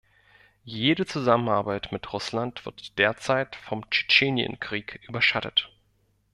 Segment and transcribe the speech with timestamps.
[0.63, 5.69] Jede Zusammenarbeit mit Russland wird derzeit vom Tschetschenien-Krieg überschattet.